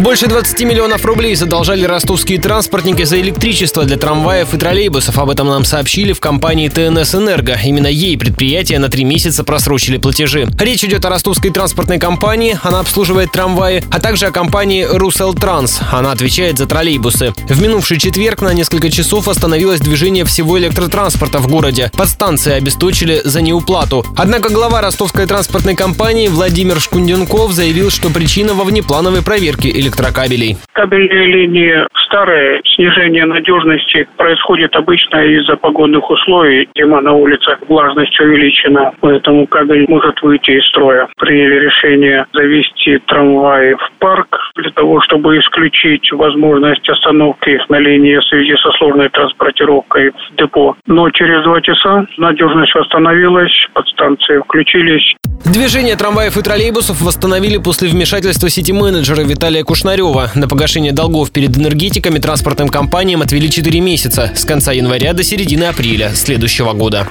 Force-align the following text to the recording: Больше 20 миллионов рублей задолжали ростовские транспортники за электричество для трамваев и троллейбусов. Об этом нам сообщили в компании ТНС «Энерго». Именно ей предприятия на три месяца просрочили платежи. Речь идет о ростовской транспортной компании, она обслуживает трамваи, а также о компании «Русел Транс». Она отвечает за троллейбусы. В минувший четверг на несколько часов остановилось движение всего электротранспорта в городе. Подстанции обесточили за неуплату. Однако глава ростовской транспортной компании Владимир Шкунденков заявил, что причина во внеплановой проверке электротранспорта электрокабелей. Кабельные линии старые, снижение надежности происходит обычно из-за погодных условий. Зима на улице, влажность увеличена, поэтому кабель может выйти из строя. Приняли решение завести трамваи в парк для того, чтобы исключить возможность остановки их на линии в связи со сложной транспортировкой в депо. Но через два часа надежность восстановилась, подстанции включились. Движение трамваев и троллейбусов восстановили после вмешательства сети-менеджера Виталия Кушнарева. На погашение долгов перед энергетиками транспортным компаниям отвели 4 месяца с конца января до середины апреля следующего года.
Больше 0.00 0.28
20 0.28 0.58
миллионов 0.62 1.04
рублей 1.04 1.34
задолжали 1.34 1.84
ростовские 1.84 2.40
транспортники 2.40 3.02
за 3.02 3.20
электричество 3.20 3.84
для 3.84 3.98
трамваев 3.98 4.54
и 4.54 4.56
троллейбусов. 4.56 5.18
Об 5.18 5.28
этом 5.28 5.48
нам 5.48 5.66
сообщили 5.66 6.14
в 6.14 6.20
компании 6.20 6.70
ТНС 6.70 7.14
«Энерго». 7.14 7.58
Именно 7.62 7.88
ей 7.88 8.16
предприятия 8.16 8.78
на 8.78 8.88
три 8.88 9.04
месяца 9.04 9.44
просрочили 9.44 9.98
платежи. 9.98 10.48
Речь 10.58 10.82
идет 10.84 11.04
о 11.04 11.10
ростовской 11.10 11.50
транспортной 11.50 11.98
компании, 11.98 12.58
она 12.62 12.80
обслуживает 12.80 13.30
трамваи, 13.30 13.84
а 13.90 14.00
также 14.00 14.24
о 14.24 14.30
компании 14.30 14.86
«Русел 14.90 15.34
Транс». 15.34 15.80
Она 15.92 16.12
отвечает 16.12 16.56
за 16.56 16.64
троллейбусы. 16.64 17.34
В 17.46 17.60
минувший 17.60 17.98
четверг 17.98 18.40
на 18.40 18.54
несколько 18.54 18.90
часов 18.90 19.28
остановилось 19.28 19.80
движение 19.80 20.24
всего 20.24 20.58
электротранспорта 20.58 21.40
в 21.40 21.48
городе. 21.48 21.90
Подстанции 21.94 22.54
обесточили 22.54 23.20
за 23.22 23.42
неуплату. 23.42 24.06
Однако 24.16 24.48
глава 24.48 24.80
ростовской 24.80 25.26
транспортной 25.26 25.74
компании 25.74 26.28
Владимир 26.28 26.80
Шкунденков 26.80 27.52
заявил, 27.52 27.90
что 27.90 28.08
причина 28.08 28.54
во 28.54 28.64
внеплановой 28.64 29.20
проверке 29.20 29.68
электротранспорта 29.68 29.89
электрокабелей. 29.90 30.56
Кабельные 30.72 31.26
линии 31.26 31.86
старые, 32.06 32.60
снижение 32.74 33.24
надежности 33.24 34.06
происходит 34.16 34.74
обычно 34.74 35.18
из-за 35.18 35.56
погодных 35.56 36.08
условий. 36.10 36.68
Зима 36.76 37.00
на 37.00 37.12
улице, 37.12 37.56
влажность 37.68 38.18
увеличена, 38.20 38.92
поэтому 39.00 39.46
кабель 39.46 39.86
может 39.88 40.20
выйти 40.22 40.52
из 40.52 40.66
строя. 40.68 41.08
Приняли 41.16 41.66
решение 41.66 42.26
завести 42.32 42.98
трамваи 43.06 43.74
в 43.74 43.92
парк 43.98 44.19
для 44.70 44.82
того, 44.82 45.00
чтобы 45.02 45.38
исключить 45.38 46.10
возможность 46.12 46.88
остановки 46.88 47.50
их 47.50 47.68
на 47.68 47.78
линии 47.78 48.16
в 48.16 48.24
связи 48.24 48.56
со 48.56 48.70
сложной 48.78 49.08
транспортировкой 49.08 50.10
в 50.10 50.36
депо. 50.36 50.76
Но 50.86 51.10
через 51.10 51.42
два 51.44 51.60
часа 51.60 52.06
надежность 52.16 52.74
восстановилась, 52.74 53.52
подстанции 53.74 54.40
включились. 54.44 55.14
Движение 55.44 55.96
трамваев 55.96 56.36
и 56.36 56.42
троллейбусов 56.42 57.00
восстановили 57.00 57.56
после 57.58 57.88
вмешательства 57.88 58.48
сети-менеджера 58.48 59.22
Виталия 59.22 59.64
Кушнарева. 59.64 60.28
На 60.34 60.46
погашение 60.46 60.92
долгов 60.92 61.32
перед 61.32 61.56
энергетиками 61.56 62.18
транспортным 62.18 62.68
компаниям 62.68 63.22
отвели 63.22 63.50
4 63.50 63.80
месяца 63.80 64.30
с 64.34 64.44
конца 64.44 64.72
января 64.72 65.12
до 65.12 65.22
середины 65.22 65.64
апреля 65.64 66.10
следующего 66.10 66.72
года. 66.72 67.06